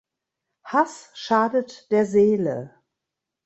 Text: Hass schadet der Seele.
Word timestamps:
Hass 0.63 1.11
schadet 1.13 1.91
der 1.91 2.07
Seele. 2.07 2.73